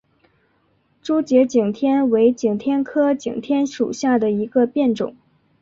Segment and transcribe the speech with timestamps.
[1.03, 5.15] 珠节景天为景天科景天属下的一个变种。